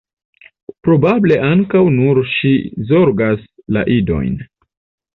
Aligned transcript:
Probable 0.89 1.37
ankaŭ 1.51 1.83
nur 1.99 2.23
ŝi 2.33 2.57
zorgas 2.95 3.49
la 3.79 3.89
idojn. 4.01 4.39